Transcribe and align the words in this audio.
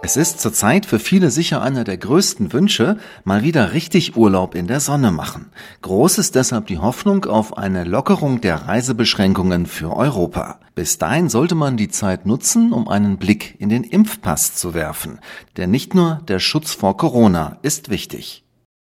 Es 0.00 0.16
ist 0.16 0.40
zurzeit 0.40 0.86
für 0.86 1.00
viele 1.00 1.30
sicher 1.30 1.60
einer 1.60 1.82
der 1.82 1.98
größten 1.98 2.52
Wünsche, 2.52 2.98
mal 3.24 3.42
wieder 3.42 3.72
richtig 3.72 4.16
Urlaub 4.16 4.54
in 4.54 4.68
der 4.68 4.78
Sonne 4.78 5.10
machen. 5.10 5.50
Groß 5.82 6.18
ist 6.18 6.36
deshalb 6.36 6.68
die 6.68 6.78
Hoffnung 6.78 7.24
auf 7.24 7.58
eine 7.58 7.82
Lockerung 7.82 8.40
der 8.40 8.68
Reisebeschränkungen 8.68 9.66
für 9.66 9.94
Europa. 9.94 10.60
Bis 10.76 10.98
dahin 10.98 11.28
sollte 11.28 11.56
man 11.56 11.76
die 11.76 11.88
Zeit 11.88 12.26
nutzen, 12.26 12.72
um 12.72 12.88
einen 12.88 13.18
Blick 13.18 13.56
in 13.58 13.68
den 13.68 13.82
Impfpass 13.82 14.54
zu 14.54 14.72
werfen. 14.72 15.18
Denn 15.56 15.72
nicht 15.72 15.94
nur 15.94 16.20
der 16.28 16.38
Schutz 16.38 16.72
vor 16.72 16.96
Corona 16.96 17.58
ist 17.62 17.90
wichtig. 17.90 18.44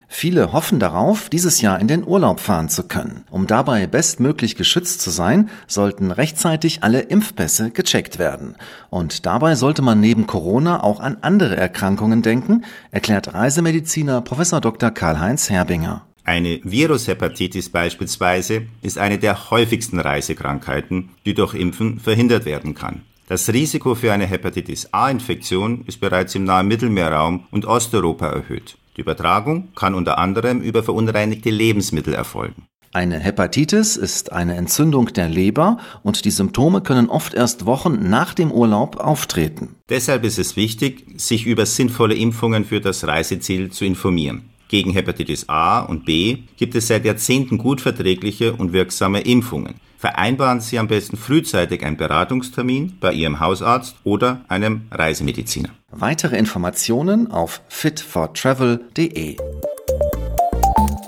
Viele 0.08 0.52
hoffen 0.52 0.78
darauf, 0.78 1.28
dieses 1.28 1.60
Jahr 1.60 1.80
in 1.80 1.88
den 1.88 2.06
Urlaub 2.06 2.40
fahren 2.40 2.68
zu 2.68 2.84
können. 2.84 3.24
Um 3.30 3.46
dabei 3.46 3.86
bestmöglich 3.86 4.56
geschützt 4.56 5.00
zu 5.00 5.10
sein, 5.10 5.50
sollten 5.66 6.10
rechtzeitig 6.10 6.82
alle 6.82 7.00
Impfpässe 7.00 7.70
gecheckt 7.70 8.18
werden. 8.18 8.56
Und 8.90 9.26
dabei 9.26 9.54
sollte 9.54 9.82
man 9.82 10.00
neben 10.00 10.26
Corona 10.26 10.82
auch 10.82 11.00
an 11.00 11.18
andere 11.22 11.56
Erkrankungen 11.56 12.22
denken, 12.22 12.64
erklärt 12.90 13.34
Reisemediziner 13.34 14.20
Prof. 14.20 14.44
Dr. 14.60 14.90
Karl-Heinz 14.90 15.50
Herbinger. 15.50 16.02
Eine 16.24 16.60
Virushepatitis 16.64 17.68
beispielsweise 17.68 18.62
ist 18.80 18.96
eine 18.98 19.18
der 19.18 19.50
häufigsten 19.50 20.00
Reisekrankheiten, 20.00 21.10
die 21.26 21.34
durch 21.34 21.54
Impfen 21.54 22.00
verhindert 22.00 22.46
werden 22.46 22.74
kann. 22.74 23.02
Das 23.26 23.50
Risiko 23.52 23.94
für 23.94 24.12
eine 24.12 24.26
Hepatitis 24.26 24.88
A-Infektion 24.92 25.84
ist 25.86 26.00
bereits 26.00 26.34
im 26.34 26.44
nahen 26.44 26.68
Mittelmeerraum 26.68 27.46
und 27.50 27.64
Osteuropa 27.64 28.26
erhöht. 28.28 28.76
Die 28.96 29.00
Übertragung 29.00 29.68
kann 29.74 29.94
unter 29.94 30.18
anderem 30.18 30.60
über 30.60 30.82
verunreinigte 30.82 31.50
Lebensmittel 31.50 32.14
erfolgen. 32.14 32.66
Eine 32.92 33.18
Hepatitis 33.18 33.96
ist 33.96 34.30
eine 34.30 34.54
Entzündung 34.54 35.06
der 35.06 35.28
Leber 35.28 35.78
und 36.04 36.24
die 36.24 36.30
Symptome 36.30 36.80
können 36.80 37.08
oft 37.08 37.34
erst 37.34 37.66
Wochen 37.66 38.08
nach 38.08 38.34
dem 38.34 38.52
Urlaub 38.52 38.98
auftreten. 38.98 39.74
Deshalb 39.88 40.22
ist 40.22 40.38
es 40.38 40.54
wichtig, 40.54 41.04
sich 41.16 41.44
über 41.44 41.66
sinnvolle 41.66 42.14
Impfungen 42.14 42.64
für 42.64 42.80
das 42.80 43.04
Reiseziel 43.04 43.70
zu 43.72 43.84
informieren. 43.84 44.50
Gegen 44.68 44.92
Hepatitis 44.92 45.48
A 45.48 45.80
und 45.80 46.04
B 46.04 46.38
gibt 46.56 46.76
es 46.76 46.86
seit 46.86 47.04
Jahrzehnten 47.04 47.58
gut 47.58 47.80
verträgliche 47.80 48.52
und 48.54 48.72
wirksame 48.72 49.22
Impfungen. 49.22 49.74
Vereinbaren 49.98 50.60
Sie 50.60 50.78
am 50.78 50.86
besten 50.86 51.16
frühzeitig 51.16 51.84
einen 51.84 51.96
Beratungstermin 51.96 52.98
bei 53.00 53.12
Ihrem 53.12 53.40
Hausarzt 53.40 53.96
oder 54.04 54.44
einem 54.48 54.82
Reisemediziner. 54.90 55.70
Weitere 55.96 56.36
Informationen 56.36 57.30
auf 57.30 57.62
fitfortravel.de. 57.68 59.36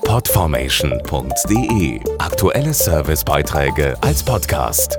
Podformation.de 0.05 2.01
Aktuelle 2.19 2.73
Servicebeiträge 2.73 3.97
als 4.01 4.23
Podcast. 4.23 4.99